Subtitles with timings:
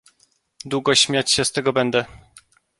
[0.65, 2.05] "Długo śmiać się z tego będę."